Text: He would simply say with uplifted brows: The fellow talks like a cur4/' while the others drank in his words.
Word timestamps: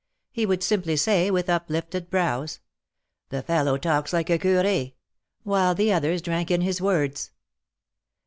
He 0.31 0.47
would 0.47 0.63
simply 0.63 0.95
say 0.97 1.29
with 1.29 1.47
uplifted 1.47 2.09
brows: 2.09 2.59
The 3.29 3.43
fellow 3.43 3.77
talks 3.77 4.11
like 4.11 4.31
a 4.31 4.39
cur4/' 4.39 4.93
while 5.43 5.75
the 5.75 5.93
others 5.93 6.23
drank 6.23 6.49
in 6.49 6.61
his 6.61 6.81
words. 6.81 7.29